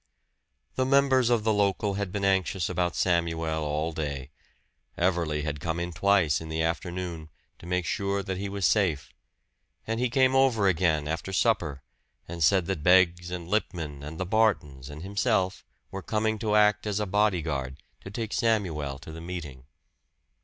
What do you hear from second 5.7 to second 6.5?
in twice in